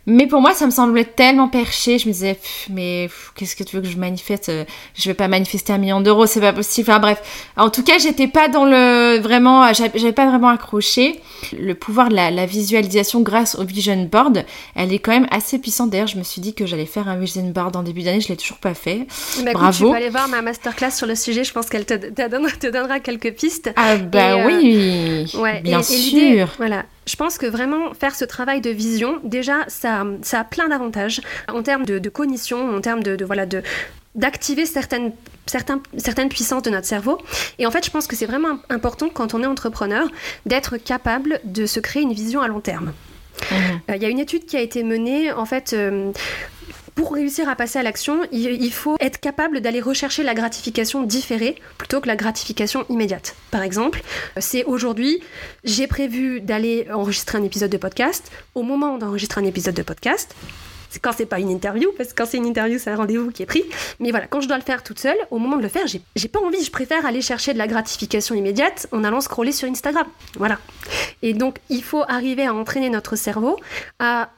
[0.07, 1.97] Mais pour moi, ça me semblait tellement perché.
[1.97, 2.37] Je me disais,
[2.69, 4.63] mais qu'est-ce que tu veux que je manifeste euh,
[4.95, 6.89] Je vais pas manifester un million d'euros, c'est pas possible.
[6.89, 7.21] Enfin bref.
[7.57, 11.19] En tout cas, j'étais pas dans le vraiment, j'avais pas vraiment accroché.
[11.57, 15.89] Le pouvoir de la, visualisation grâce au vision board, elle est quand même assez puissante.
[15.89, 18.21] D'ailleurs, je me suis dit que j'allais faire un vision board en début d'année.
[18.21, 19.07] Je l'ai toujours pas fait.
[19.43, 19.85] Bah, Bravo.
[19.85, 21.43] tu peux aller voir ma masterclass sur le sujet.
[21.43, 23.71] Je pense qu'elle te, te, donnera, quelques pistes.
[23.75, 25.31] Ah bah euh, oui.
[25.35, 25.61] Ouais.
[25.61, 26.49] Bien sûr.
[26.57, 30.67] voilà je pense que vraiment faire ce travail de vision, déjà, ça, ça a plein
[30.67, 33.61] d'avantages en termes de, cognition, en termes de, voilà, de
[34.15, 35.11] d'activer certaines,
[35.45, 37.19] certaines, certaines puissances de notre cerveau.
[37.59, 40.07] Et en fait, je pense que c'est vraiment important quand on est entrepreneur
[40.45, 42.93] d'être capable de se créer une vision à long terme.
[43.51, 43.55] Mmh.
[43.89, 46.11] Euh, il y a une étude qui a été menée, en fait, euh,
[46.95, 51.55] pour réussir à passer à l'action, il, faut être capable d'aller rechercher la gratification différée
[51.77, 53.35] plutôt que la gratification immédiate.
[53.51, 54.01] Par exemple,
[54.37, 55.21] c'est aujourd'hui,
[55.65, 58.31] j'ai prévu d'aller enregistrer un épisode de podcast.
[58.55, 60.35] Au moment d'enregistrer un épisode de podcast,
[60.99, 63.43] quand c'est pas une interview, parce que quand c'est une interview, c'est un rendez-vous qui
[63.43, 63.63] est pris.
[63.99, 66.27] Mais voilà, quand je dois le faire toute seule, au moment de le faire, j'ai
[66.27, 70.07] pas envie, je préfère aller chercher de la gratification immédiate en allant scroller sur Instagram.
[70.35, 70.59] Voilà.
[71.21, 73.59] Et donc, il faut arriver à entraîner notre cerveau
[73.99, 74.29] à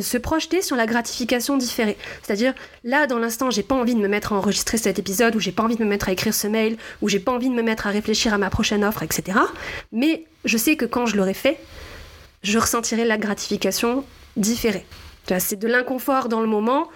[0.00, 1.96] se projeter sur la gratification différée.
[2.22, 5.40] C'est-à-dire, là, dans l'instant, j'ai pas envie de me mettre à enregistrer cet épisode, ou
[5.40, 7.54] j'ai pas envie de me mettre à écrire ce mail, ou j'ai pas envie de
[7.54, 9.38] me mettre à réfléchir à ma prochaine offre, etc.
[9.92, 11.58] Mais je sais que quand je l'aurai fait,
[12.42, 14.04] je ressentirai la gratification
[14.36, 14.84] différée.
[15.38, 16.88] C'est de l'inconfort dans le moment,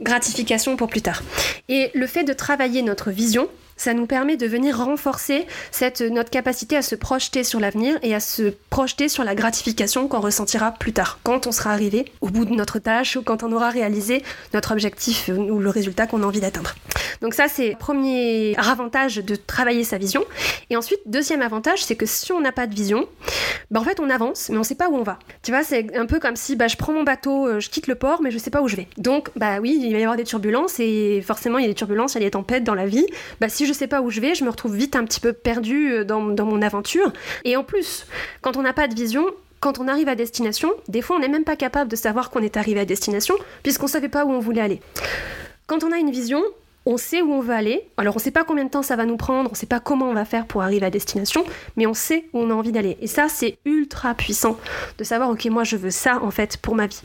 [0.00, 1.22] gratification pour plus tard.
[1.68, 6.30] Et le fait de travailler notre vision, ça nous permet de venir renforcer cette, notre
[6.30, 10.72] capacité à se projeter sur l'avenir et à se projeter sur la gratification qu'on ressentira
[10.72, 13.70] plus tard, quand on sera arrivé au bout de notre tâche ou quand on aura
[13.70, 14.22] réalisé
[14.54, 16.74] notre objectif ou le résultat qu'on a envie d'atteindre.
[17.20, 20.24] Donc ça, c'est le premier avantage de travailler sa vision.
[20.70, 23.08] Et ensuite, deuxième avantage, c'est que si on n'a pas de vision,
[23.70, 25.18] bah en fait, on avance, mais on sait pas où on va.
[25.42, 27.86] Tu vois, c'est un peu comme si bah, je prends mon bateau, euh, je quitte
[27.86, 28.88] le port, mais je sais pas où je vais.
[28.96, 31.74] Donc, bah oui, il va y avoir des turbulences et forcément, il y a des
[31.74, 33.06] turbulences, il y a des tempêtes dans la vie.
[33.40, 35.32] Bah si je sais pas où je vais, je me retrouve vite un petit peu
[35.32, 37.12] perdu euh, dans, mon aventure.
[37.44, 38.06] Et en plus,
[38.40, 39.26] quand on n'a pas de vision,
[39.60, 42.40] quand on arrive à destination, des fois on n'est même pas capable de savoir qu'on
[42.40, 44.80] est arrivé à destination puisqu'on savait pas où on voulait aller.
[45.66, 46.42] Quand on a une vision,
[46.86, 47.82] on sait où on veut aller.
[47.96, 50.08] Alors on sait pas combien de temps ça va nous prendre, on sait pas comment
[50.08, 51.44] on va faire pour arriver à destination,
[51.76, 52.96] mais on sait où on a envie d'aller.
[53.00, 54.56] Et ça, c'est ultra puissant
[54.98, 57.02] de savoir, ok, moi je veux ça en fait pour ma vie.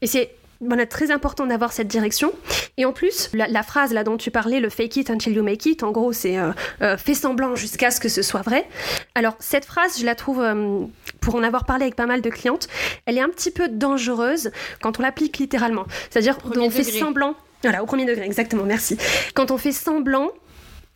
[0.00, 2.32] Et c'est voilà, très important d'avoir cette direction.
[2.76, 5.66] Et en plus, la, phrase là dont tu parlais, le fake it until you make
[5.66, 6.50] it, en gros, c'est euh,
[6.82, 8.66] euh fais semblant jusqu'à ce que ce soit vrai.
[9.14, 10.80] Alors, cette phrase, je la trouve, euh,
[11.20, 12.68] pour en avoir parlé avec pas mal de clientes,
[13.06, 14.50] elle est un petit peu dangereuse
[14.82, 15.86] quand on l'applique littéralement.
[16.10, 17.34] C'est-à-dire, on fait semblant.
[17.62, 18.96] Voilà, au premier degré, exactement, merci.
[19.34, 20.30] Quand on fait semblant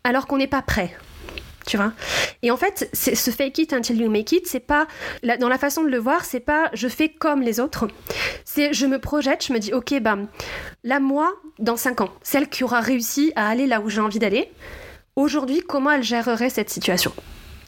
[0.04, 0.94] alors qu'on n'est pas prêt
[1.66, 1.92] tu vois.
[2.42, 4.86] Et en fait, ce fake it until you make it, c'est pas
[5.40, 7.88] dans la façon de le voir, c'est pas je fais comme les autres.
[8.44, 10.18] C'est je me projette, je me dis ok bah
[10.84, 14.18] là moi dans 5 ans, celle qui aura réussi à aller là où j'ai envie
[14.18, 14.50] d'aller,
[15.16, 17.12] aujourd'hui comment elle gérerait cette situation?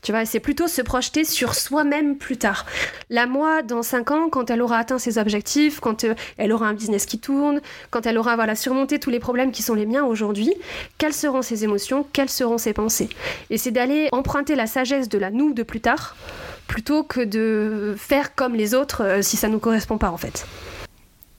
[0.05, 2.67] Tu vois, c'est plutôt se projeter sur soi-même plus tard.
[3.09, 6.69] La moi, dans 5 ans, quand elle aura atteint ses objectifs, quand euh, elle aura
[6.69, 9.87] un business qui tourne, quand elle aura voilà, surmonté tous les problèmes qui sont les
[9.87, 10.53] miens aujourd'hui,
[10.99, 13.09] quelles seront ses émotions, quelles seront ses pensées?
[13.49, 16.17] Et c'est d'aller emprunter la sagesse de la nous de plus tard,
[16.67, 20.19] plutôt que de faire comme les autres euh, si ça ne nous correspond pas en
[20.19, 20.47] fait.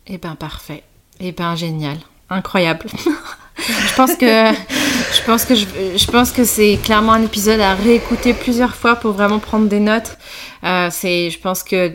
[0.08, 0.82] Eh ben parfait.
[1.20, 1.98] Eh ben génial.
[2.32, 2.88] Incroyable.
[3.58, 8.34] je pense que je pense que je, pense que c'est clairement un épisode à réécouter
[8.34, 10.18] plusieurs fois pour vraiment prendre des notes.
[10.64, 11.94] Euh, c'est, je pense que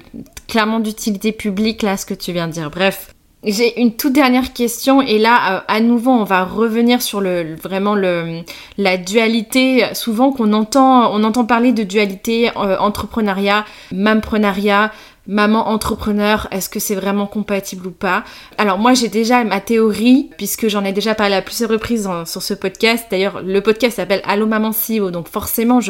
[0.48, 2.70] clairement d'utilité publique là ce que tu viens de dire.
[2.70, 3.14] Bref.
[3.42, 7.54] J'ai une toute dernière question et là euh, à nouveau on va revenir sur le
[7.54, 8.42] vraiment le
[8.76, 14.92] la dualité souvent qu'on entend on entend parler de dualité euh, entrepreneuriat mamprenariat
[15.26, 18.24] maman entrepreneur, est-ce que c'est vraiment compatible ou pas?
[18.58, 22.42] Alors moi j'ai déjà ma théorie, puisque j'en ai déjà parlé à plusieurs reprises sur
[22.42, 23.06] ce podcast.
[23.10, 25.80] D'ailleurs le podcast s'appelle Allo Maman CEO, donc forcément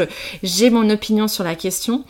[0.43, 2.05] j'ai mon opinion sur la question.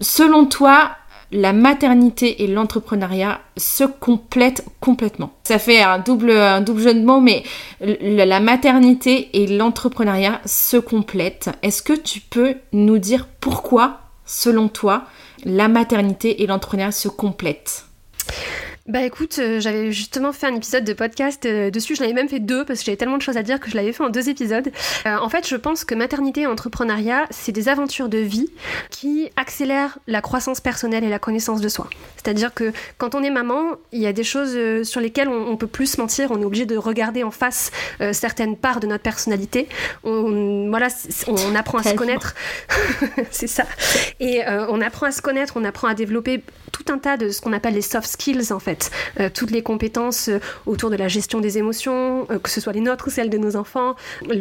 [0.00, 0.92] Selon toi,
[1.32, 5.32] la maternité et l'entrepreneuriat se complètent complètement?
[5.44, 7.44] Ça fait un double, un double jeu de mots, mais
[7.80, 11.50] la maternité et l'entrepreneuriat se complètent.
[11.62, 14.00] Est-ce que tu peux nous dire pourquoi,
[14.30, 15.04] selon toi,
[15.44, 17.86] la maternité et l'entrepreneuriat se complètent
[18.86, 22.30] bah écoute, euh, j'avais justement fait un épisode de podcast euh, dessus, j'en avais même
[22.30, 24.08] fait deux parce que j'avais tellement de choses à dire que je l'avais fait en
[24.08, 24.72] deux épisodes.
[25.06, 28.50] Euh, en fait, je pense que maternité et entrepreneuriat, c'est des aventures de vie
[28.88, 31.88] qui accélèrent la croissance personnelle et la connaissance de soi.
[32.16, 35.66] C'est-à-dire que quand on est maman, il y a des choses sur lesquelles on, peut
[35.66, 37.70] plus se mentir, on est obligé de regarder en face
[38.12, 39.68] certaines parts de notre personnalité.
[40.04, 40.88] On, voilà,
[41.26, 42.34] on apprend à se connaître,
[43.30, 43.64] c'est ça.
[44.20, 47.40] Et on apprend à se connaître, on apprend à développer tout un tas de ce
[47.40, 51.08] qu'on appelle les soft skills en fait euh, toutes les compétences euh, autour de la
[51.08, 53.96] gestion des émotions, euh, que ce soit les nôtres ou celles de nos enfants,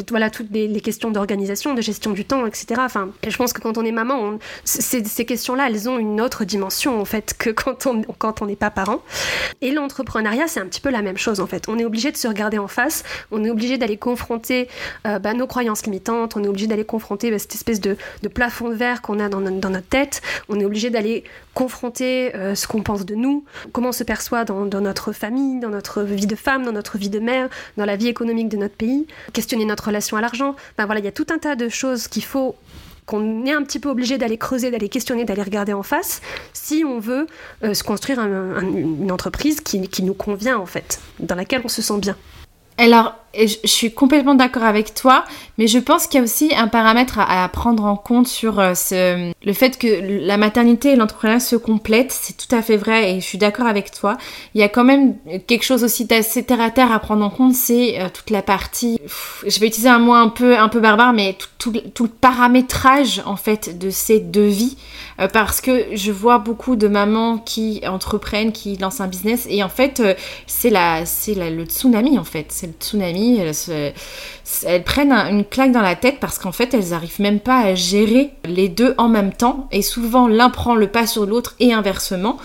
[0.09, 2.75] voilà, toutes les, questions d'organisation, de gestion du temps, etc.
[2.79, 7.01] Enfin, je pense que quand on est maman, ces, questions-là, elles ont une autre dimension,
[7.01, 9.01] en fait, que quand on quand on n'est pas parent.
[9.61, 11.67] Et l'entrepreneuriat, c'est un petit peu la même chose, en fait.
[11.67, 14.67] On est obligé de se regarder en face, on est obligé d'aller confronter
[15.03, 17.97] bah, nos croyances limitantes, on est obligé d'aller confronter bah, cette espèce de,
[18.33, 21.23] plafond de verre qu'on a dans, dans, notre tête, on est obligé d'aller
[21.59, 23.43] confronter ce qu'on pense de nous,
[23.73, 27.09] comment on se soit dans, notre famille, dans notre vie de femme, dans notre vie
[27.09, 30.55] de mère, dans la vie économique de notre pays, questionner notre relation à l'argent.
[30.77, 32.55] Ben voilà, il y a tout un tas de choses qu'il faut
[33.05, 36.21] qu'on est un petit peu obligé d'aller creuser, d'aller questionner, d'aller regarder en face,
[36.53, 37.27] si on veut
[37.63, 41.81] euh, se construire une entreprise qui, qui nous convient en fait, dans laquelle on se
[41.81, 42.15] sent bien.
[42.79, 45.23] Alors, je suis complètement d'accord avec toi,
[45.57, 48.73] mais je pense qu'il y a aussi un paramètre à, prendre en compte sur euh,
[48.91, 52.11] le fait que la maternité et l'entrepreneuriat se complètent.
[52.11, 54.17] C'est tout à fait vrai et je suis d'accord avec toi.
[54.55, 55.15] Il y a quand même
[55.47, 58.41] quelque chose aussi d'assez terre à terre à prendre en compte, c'est euh, toute la
[58.41, 58.99] partie,
[59.45, 63.35] je vais utiliser un mot un peu, un peu barbare, mais tout, le paramétrage en
[63.35, 64.77] fait de ces deux vies.
[65.19, 69.63] Euh, parce que je vois beaucoup de mamans qui entreprennent, qui lancent un business et
[69.63, 70.01] en fait
[70.47, 72.47] c'est le tsunami en fait,
[72.79, 73.39] tsunami
[74.65, 77.75] elles, prennent une claque dans la tête parce qu'en fait, elles n'arrivent même pas à
[77.75, 79.67] gérer les deux en même temps.
[79.71, 82.37] Et souvent, l'un prend le pas sur l'autre et inversement.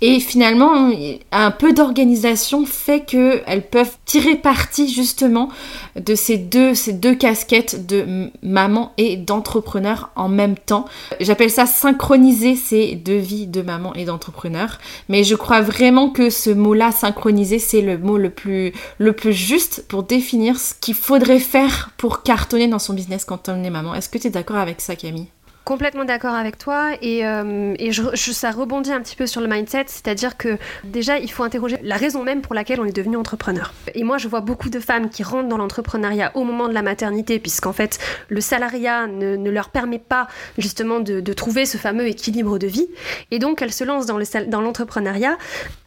[0.00, 0.90] Et finalement,
[1.30, 5.48] un peu d'organisation fait qu'elles peuvent tirer parti justement
[5.96, 10.86] de ces deux, ces deux casquettes de maman et d'entrepreneur en même temps.
[11.20, 14.78] J'appelle ça synchroniser ces deux vies de maman et d'entrepreneur.
[15.08, 19.32] Mais je crois vraiment que ce mot-là, synchroniser, c'est le mot le plus, le plus
[19.32, 23.70] juste pour définir ce qu'il faudrait faire pour cartonner dans son business quand on est
[23.70, 23.94] maman.
[23.94, 25.28] Est-ce que tu es d'accord avec ça, Camille?
[25.64, 29.84] Complètement d'accord avec toi et, euh, je, ça rebondit un petit peu sur le mindset,
[29.86, 33.72] c'est-à-dire que déjà il faut interroger la raison même pour laquelle on est devenu entrepreneur.
[33.94, 36.82] Et moi je vois beaucoup de femmes qui rentrent dans l'entrepreneuriat au moment de la
[36.82, 37.98] maternité puisqu'en fait
[38.28, 40.26] le salariat ne, ne, leur permet pas
[40.58, 42.88] justement de, trouver ce fameux équilibre de vie
[43.30, 45.36] et donc elles se lancent dans l'entrepreneuriat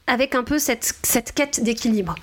[0.08, 2.16] avec un peu cette, quête d'équilibre.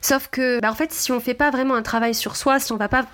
[0.00, 2.72] Sauf que, bah, en fait, si on fait pas vraiment un travail sur soi, si
[2.72, 3.06] on va pas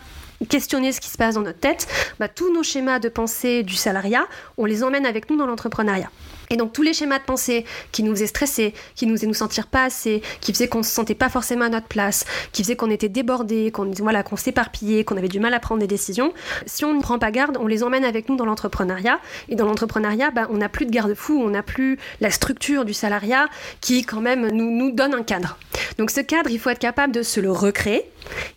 [0.49, 1.87] questionner ce qui se passe dans notre tête,
[2.18, 6.11] bah, tous nos schémas de pensée du salariat, on les emmène avec nous dans l'entrepreneuriat.
[6.51, 9.35] Et donc tous les schémas de pensée qui nous faisaient stresser, qui nous faisaient nous
[9.35, 12.77] sentir pas assez, qui faisaient qu'on se sentait pas forcément à notre place, qui faisaient
[12.77, 16.33] qu'on était débordé, qu'on voilà, qu'on s'éparpillait, qu'on avait du mal à prendre des décisions,
[16.66, 19.18] si on ne prend pas garde, on les emmène avec nous dans l'entrepreneuriat.
[19.49, 22.94] Et dans l'entrepreneuriat, bah, on n'a plus de garde-fou, on n'a plus la structure du
[22.94, 23.49] salariat
[23.81, 25.59] qui quand même nous, nous donne un cadre.
[25.99, 28.05] Donc ce cadre, il faut être capable de se le recréer.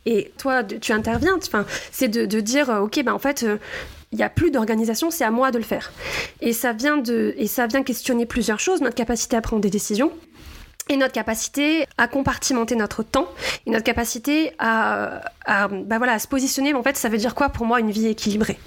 [0.05, 1.39] Et toi, tu interviens,
[1.91, 3.57] c'est de, dire, ok, bah, en fait, euh,
[4.11, 5.91] il n'y a plus d'organisation, c'est à moi de le faire.
[6.41, 9.69] Et ça vient de, et ça vient questionner plusieurs choses, notre capacité à prendre des
[9.69, 10.11] décisions,
[10.89, 13.27] et notre capacité à compartimenter notre temps
[13.65, 16.73] et notre capacité à, à, bah voilà, à se positionner.
[16.73, 18.59] En fait, ça veut dire quoi pour moi une vie équilibrée?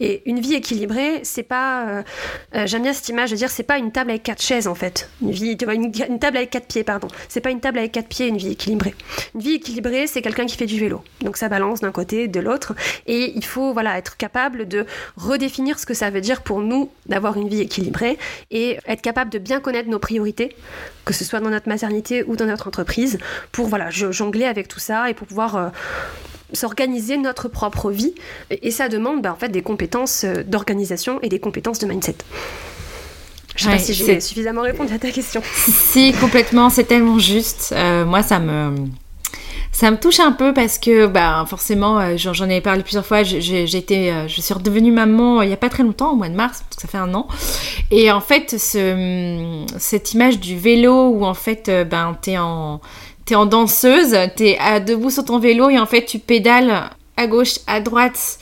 [0.00, 1.86] Et une vie équilibrée, c'est pas.
[1.88, 2.02] Euh,
[2.54, 4.74] euh, J'aime bien cette image de dire c'est pas une table avec quatre chaises en
[4.74, 5.10] fait.
[5.20, 7.08] Une, vie, une, table avec quatre pieds, pardon.
[7.28, 8.94] C'est pas une table avec quatre pieds, une vie équilibrée.
[9.34, 11.02] Une vie équilibrée, c'est quelqu'un qui fait du vélo.
[11.20, 12.74] Donc ça balance d'un côté, de l'autre.
[13.06, 16.90] Et il faut voilà, être capable de redéfinir ce que ça veut dire pour nous
[17.06, 18.18] d'avoir une vie équilibrée
[18.50, 20.56] et être capable de bien connaître nos priorités,
[21.04, 23.18] que ce soit dans notre maternité ou dans notre entreprise
[23.50, 25.68] pour voilà, jongler avec tout ça et pour pouvoir euh,
[26.52, 28.14] s'organiser notre propre vie.
[28.50, 32.16] Et, ça demande bah, en fait des compétences euh, d'organisation et des compétences de mindset.
[33.56, 35.42] Je sais pas si j'ai suffisamment répondu à ta question.
[35.44, 37.74] Si, complètement, c'est tellement juste.
[37.76, 38.74] Euh, moi, ça me
[39.72, 43.22] ça me touche un peu parce que bah forcément euh, j'en ai parlé plusieurs fois.
[43.22, 46.28] Été euh, je suis redevenue maman euh, il y a pas très longtemps au mois
[46.28, 47.26] de mars ça fait un an.
[47.90, 52.80] Et en fait ce, cette image du vélo où en fait ben t'es en
[53.24, 57.58] t'es en danseuse t'es debout sur ton vélo et en fait tu pédales à gauche
[57.66, 58.38] à droite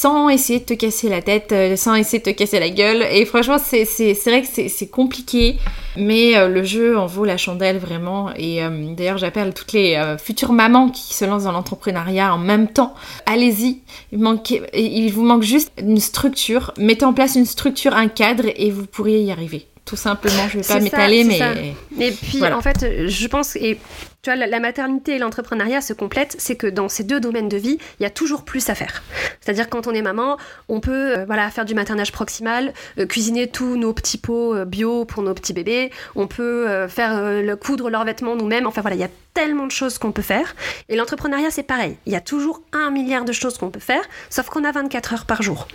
[0.00, 3.04] sans essayer de te casser la tête, euh, sans essayer de te casser la gueule.
[3.12, 3.84] Et franchement, c'est
[4.24, 5.58] vrai que c'est compliqué,
[5.94, 8.30] mais euh, le jeu en vaut la chandelle vraiment.
[8.34, 12.68] Et euh, d'ailleurs, j'appelle toutes les futures mamans qui se lancent dans l'entrepreneuriat en même
[12.68, 12.94] temps.
[13.26, 13.82] Allez-y,
[14.12, 14.40] il,
[14.74, 16.72] il vous manque juste une structure.
[16.78, 20.48] Mettez en place une structure, un cadre, et vous pourriez y arriver tout simplement.
[20.48, 21.74] Je vais pas m'étaler, mais.
[21.98, 23.78] Et puis, en fait, je pense, et
[24.22, 27.56] tu vois, la, maternité et l'entrepreneuriat se complètent, c'est que dans ces deux domaines de
[27.56, 29.02] vie, il y a toujours plus à faire.
[29.40, 30.36] C'est-à-dire quand on est maman,
[30.68, 34.66] on peut euh, voilà faire du maternage proximal, euh, cuisiner tous nos petits pots euh,
[34.66, 38.66] bio pour nos petits bébés, on peut faire le coudre leurs vêtements nous-mêmes.
[38.66, 40.54] Enfin voilà, il y a tellement de choses qu'on peut faire.
[40.88, 41.96] Et l'entrepreneuriat, c'est pareil.
[42.04, 45.14] Il y a toujours un milliard de choses qu'on peut faire, sauf qu'on a 24
[45.14, 45.66] heures par jour.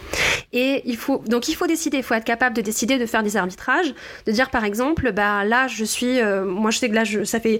[0.53, 3.23] Et il faut donc il faut décider, il faut être capable de décider de faire
[3.23, 3.93] des arbitrages,
[4.27, 7.59] de dire par exemple, bah là je suis, moi je sais que là ça fait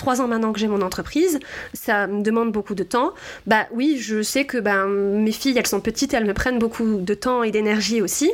[0.00, 1.38] trois ans maintenant que j'ai mon entreprise,
[1.74, 3.12] ça me demande beaucoup de temps.
[3.46, 6.96] Bah oui, je sais que ben, mes filles, elles sont petites, elles me prennent beaucoup
[7.00, 8.32] de temps et d'énergie aussi.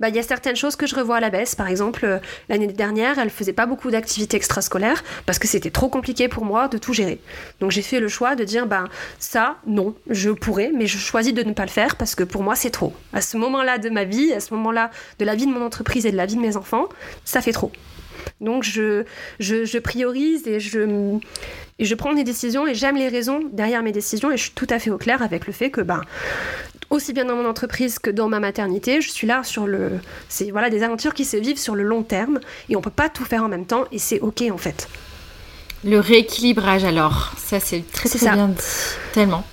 [0.00, 1.54] Bah il y a certaines choses que je revois à la baisse.
[1.54, 5.88] Par exemple, euh, l'année dernière, elle faisait pas beaucoup d'activités extrascolaires parce que c'était trop
[5.88, 7.20] compliqué pour moi de tout gérer.
[7.60, 8.88] Donc j'ai fait le choix de dire ben
[9.20, 12.42] ça, non, je pourrais, mais je choisis de ne pas le faire parce que pour
[12.42, 12.92] moi c'est trop.
[13.12, 16.06] À ce moment-là de ma vie, à ce moment-là de la vie de mon entreprise
[16.06, 16.88] et de la vie de mes enfants,
[17.24, 17.70] ça fait trop.
[18.40, 19.04] Donc je,
[19.38, 21.18] je, priorise et je,
[21.78, 24.66] je prends des décisions et j'aime les raisons derrière mes décisions et je suis tout
[24.70, 26.02] à fait au clair avec le fait que ben,
[26.90, 29.92] aussi bien dans mon entreprise que dans ma maternité, je suis là sur le...
[30.28, 33.08] C'est voilà, des aventures qui se vivent sur le long terme et on peut pas
[33.08, 34.88] tout faire en même temps et c'est ok en fait.
[35.84, 38.62] Le rééquilibrage alors, ça c'est très très bien dit,
[39.12, 39.44] tellement.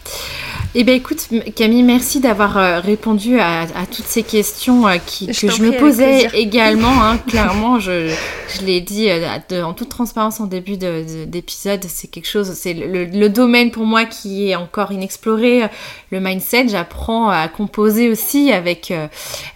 [0.73, 5.33] Eh bien écoute Camille, merci d'avoir euh, répondu à, toutes ces questions euh, qui, que
[5.33, 7.03] je me posais également.
[7.03, 8.09] Hein, clairement, je,
[8.55, 13.27] je l'ai dit euh, en toute transparence en début d'épisode, c'est quelque chose, c'est le,
[13.27, 15.63] domaine pour moi qui est encore inexploré,
[16.09, 16.69] le mindset.
[16.69, 18.93] J'apprends à composer aussi avec,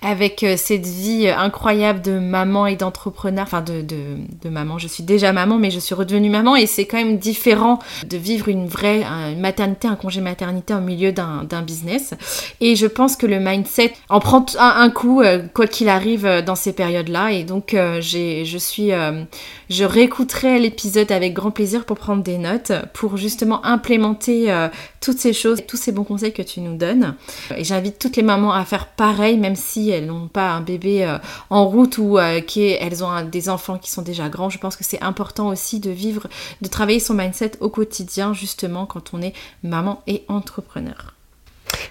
[0.01, 4.77] avec cette vie incroyable de maman et d'entrepreneur, enfin de, de, maman.
[4.79, 8.17] Je suis déjà maman, mais je suis redevenue maman et c'est quand même différent de
[8.17, 9.03] vivre une vraie
[9.37, 12.13] maternité, un congé maternité au milieu d'un business.
[12.61, 15.21] Et je pense que le mindset en prend un, coup,
[15.53, 17.31] quoi qu'il arrive dans ces périodes-là.
[17.31, 19.23] Et donc, j'ai, je suis euh,
[19.69, 24.67] je réécouterai l'épisode avec grand plaisir pour prendre des notes, pour justement implémenter euh,
[25.05, 27.15] toutes ces choses, tous ces bons conseils que tu nous donnes.
[27.55, 31.05] Et j'invite toutes les mamans à faire pareil, même si elles n'ont pas un bébé
[31.05, 31.19] euh,
[31.51, 34.49] en route ou qu'elles ont des enfants qui sont déjà grands.
[34.49, 36.27] Je pense que c'est important aussi de vivre,
[36.61, 41.13] de travailler son mindset au quotidien, justement quand on est maman et entrepreneur.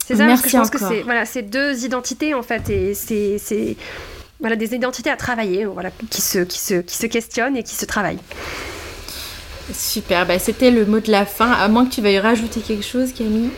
[0.05, 2.95] C'est ça, Merci parce que je pense que c'est voilà, deux identités en fait, et
[2.95, 3.77] c'est
[4.41, 7.75] voilà, des identités à travailler, voilà, qui, se, qui, se, qui se questionnent et qui
[7.75, 8.19] se travaillent.
[9.73, 12.85] Super, bah, c'était le mot de la fin, à moins que tu veuilles rajouter quelque
[12.85, 13.51] chose Camille?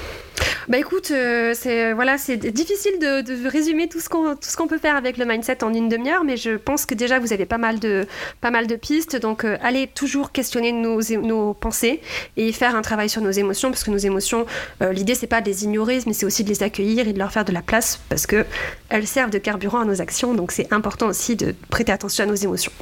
[0.69, 4.67] Bah écoute, euh, c'est voilà, c'est difficile de, résumer tout ce qu'on tout ce qu'on
[4.67, 7.47] peut faire avec le mindset en une demi-heure, mais je pense que déjà vous avez
[7.47, 8.07] pas mal de
[8.41, 9.17] pas mal de pistes.
[9.17, 12.01] Donc euh, allez toujours questionner nos, nos pensées
[12.37, 14.45] et faire un travail sur nos émotions, parce que nos émotions,
[14.83, 17.19] euh, l'idée c'est pas de les ignorer, mais c'est aussi de les accueillir et de
[17.19, 18.45] leur faire de la place, parce que
[18.89, 20.35] elles servent de carburant à nos actions.
[20.35, 22.73] Donc c'est important aussi de prêter attention à nos émotions.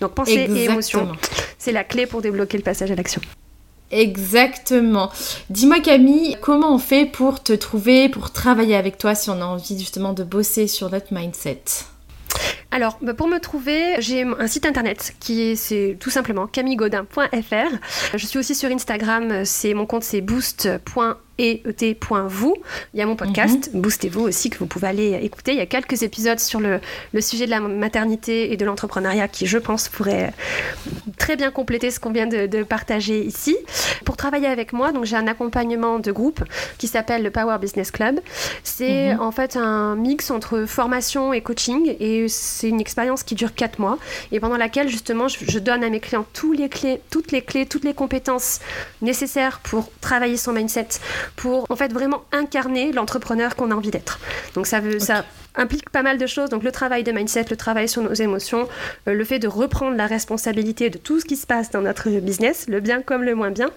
[0.00, 1.12] Donc pensée et émotion,
[1.56, 3.20] c'est la clé pour débloquer le passage à l'action.
[3.90, 5.10] Exactement.
[5.50, 9.44] Dis-moi Camille, comment on fait pour te trouver, pour travailler avec toi si on a
[9.44, 11.62] envie justement de bosser sur notre mindset?
[12.70, 18.14] Alors, bah, pour me trouver, j'ai un site internet qui est, c'est tout simplement camillegodin.fr.
[18.14, 22.54] Je suis aussi sur Instagram, c'est mon compte c'est boost.fr et-et.vous.
[22.94, 23.80] Il y a mon podcast, mhm.
[23.80, 25.52] Boostez-vous aussi, que vous pouvez aller écouter.
[25.52, 26.80] Il y a quelques épisodes sur le,
[27.12, 30.32] le sujet de la maternité et de l'entrepreneuriat qui, je pense, pourraient
[31.16, 33.56] très bien compléter ce qu'on vient de, de, partager ici.
[34.04, 36.42] Pour travailler avec moi, donc j'ai un accompagnement de groupe
[36.76, 38.20] qui s'appelle le Power Business Club.
[38.64, 39.20] C'est mhm.
[39.20, 42.26] en fait un mix entre formation et coaching et
[42.58, 43.98] c'est une expérience qui dure 4 mois
[44.32, 47.42] et pendant laquelle justement je, je donne à mes clients tous les clés, toutes les
[47.42, 48.60] clés, toutes les compétences
[49.00, 50.88] nécessaires pour travailler son mindset,
[51.36, 54.18] pour en fait vraiment incarner l'entrepreneur qu'on a envie d'être.
[54.54, 56.50] Donc ça veut, ça implique pas mal de choses.
[56.50, 58.68] Donc le travail de mindset, le travail sur nos émotions,
[59.06, 62.10] euh, le fait de reprendre la responsabilité de tout ce qui se passe dans notre
[62.10, 63.70] business, le bien comme le moins bien.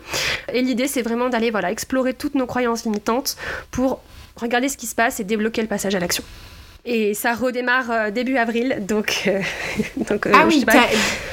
[0.53, 3.37] Et l'idée c'est vraiment d'aller voilà explorer toutes nos croyances limitantes
[3.71, 4.01] pour
[4.37, 6.23] regarder ce qui se passe et débloquer le passage à l'action.
[6.83, 9.23] Et ça redémarre euh, début avril, donc.
[9.27, 9.39] Euh,
[10.09, 10.65] donc ah oui,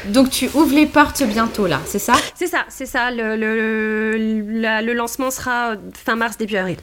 [0.06, 2.12] donc tu ouvres les portes bientôt là, c'est ça?
[2.34, 3.10] C'est ça, c'est ça.
[3.10, 6.76] Le, le, le, lancement sera fin mars, début avril.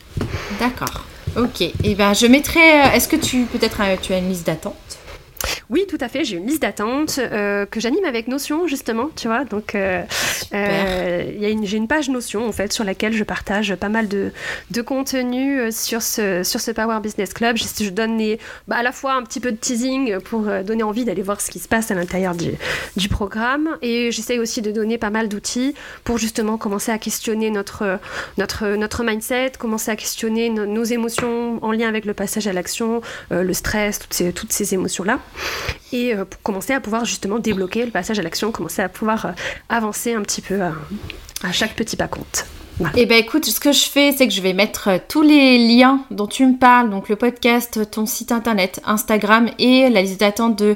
[0.59, 1.05] D'accord.
[1.37, 1.61] Ok.
[1.61, 2.59] Et eh ben je mettrai.
[2.93, 4.97] Est-ce que tu peut-être tu as une liste d'attente?
[5.69, 6.23] Oui, tout à fait.
[6.23, 9.45] J'ai une liste d'attente euh, que j'anime avec Notion, justement, tu vois.
[9.45, 10.03] Donc, euh,
[10.53, 14.31] euh, j'ai une page Notion, en fait, sur laquelle je partage pas mal de,
[14.71, 17.57] de contenu sur ce, sur ce Power Business Club.
[17.57, 18.15] Je, je donne
[18.67, 21.51] bah, à la fois un petit peu de teasing pour donner envie d'aller voir ce
[21.51, 22.51] qui se passe à l'intérieur du,
[22.95, 23.77] du, programme.
[23.81, 27.99] Et j'essaye aussi de donner pas mal d'outils pour justement commencer à questionner notre,
[28.37, 33.01] notre, notre mindset, commencer à questionner nos émotions en lien avec le passage à l'action,
[33.31, 35.19] le stress, toutes ces, toutes ces émotions-là
[35.93, 39.31] et euh, commencer à pouvoir justement débloquer le passage à l'action, commencer à pouvoir euh,
[39.69, 42.45] avancer un petit peu à chaque petit pas compte.
[42.81, 45.21] Et Eh ben écoute, ce que je fais, c'est que je vais mettre euh, tous
[45.21, 50.01] les liens dont tu me parles, donc le podcast, ton site internet, Instagram et la
[50.01, 50.75] liste d'attente de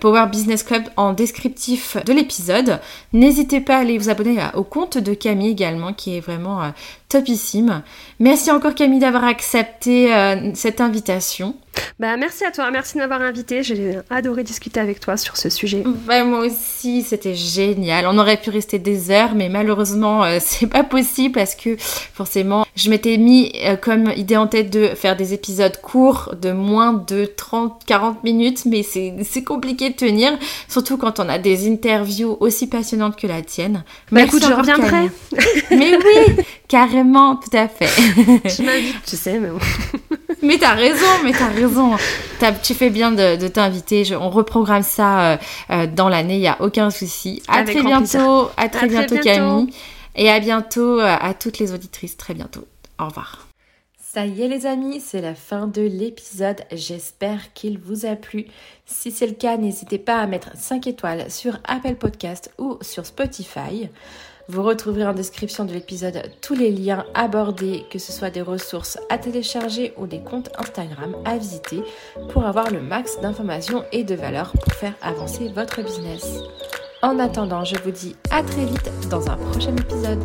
[0.00, 2.80] Power Business Club en descriptif de l'épisode.
[3.12, 6.72] N'hésitez pas à aller vous abonner au compte de Camille également, qui est vraiment
[7.08, 7.82] topissime.
[8.20, 10.12] Merci encore Camille d'avoir accepté
[10.54, 11.54] cette invitation.
[11.98, 13.62] Bah, merci à toi, merci de m'avoir invité.
[13.62, 15.84] J'ai adoré discuter avec toi sur ce sujet.
[16.06, 18.06] Bah, moi aussi, c'était génial.
[18.06, 22.90] On aurait pu rester des heures, mais malheureusement, c'est pas possible parce que forcément, je
[22.90, 27.24] m'étais mis euh, comme idée en tête de faire des épisodes courts de moins de
[27.24, 30.32] 30-40 minutes, mais c'est compliqué de tenir,
[30.68, 33.82] surtout quand on a des interviews aussi passionnantes que la tienne.
[34.12, 35.10] Bah écoute, je reviendrai.
[35.70, 37.88] mais oui, carrément, tout à fait.
[38.48, 39.58] je m'invite, tu sais, mais bon.
[40.42, 41.96] mais t'as raison, mais t'as raison.
[42.62, 44.14] tu fais bien de, t'inviter.
[44.14, 45.36] On reprogramme ça euh,
[45.70, 47.42] euh, dans l'année, il n'y a aucun souci.
[47.48, 49.68] À très bientôt, à très, bientôt, Camille.
[50.18, 52.66] Et à bientôt euh, à toutes les auditrices, très bientôt.
[52.98, 53.46] Au revoir.
[53.96, 56.62] Ça y est les amis, c'est la fin de l'épisode.
[56.72, 58.46] J'espère qu'il vous a plu.
[58.84, 63.06] Si c'est le cas, n'hésitez pas à mettre 5 étoiles sur Apple Podcast ou sur
[63.06, 63.88] Spotify.
[64.48, 68.98] Vous retrouverez en description de l'épisode tous les liens abordés, que ce soit des ressources
[69.10, 71.82] à télécharger ou des comptes Instagram à visiter
[72.30, 76.40] pour avoir le max d'informations et de valeur pour faire avancer votre business.
[77.00, 80.18] En attendant, je vous dis à très vite dans un prochain épisode.